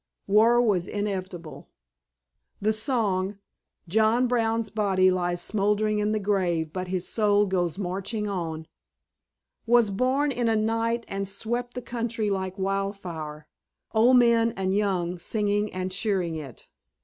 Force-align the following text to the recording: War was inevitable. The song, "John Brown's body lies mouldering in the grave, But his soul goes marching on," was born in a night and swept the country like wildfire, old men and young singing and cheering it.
War 0.25 0.59
was 0.59 0.87
inevitable. 0.87 1.69
The 2.59 2.73
song, 2.73 3.37
"John 3.87 4.25
Brown's 4.27 4.71
body 4.71 5.11
lies 5.11 5.53
mouldering 5.53 5.99
in 5.99 6.11
the 6.11 6.19
grave, 6.19 6.73
But 6.73 6.87
his 6.87 7.07
soul 7.07 7.45
goes 7.45 7.77
marching 7.77 8.27
on," 8.27 8.65
was 9.67 9.91
born 9.91 10.31
in 10.31 10.49
a 10.49 10.55
night 10.55 11.05
and 11.07 11.29
swept 11.29 11.75
the 11.75 11.83
country 11.83 12.31
like 12.31 12.57
wildfire, 12.57 13.47
old 13.91 14.17
men 14.17 14.53
and 14.57 14.75
young 14.75 15.19
singing 15.19 15.71
and 15.71 15.91
cheering 15.91 16.35
it. 16.35 16.67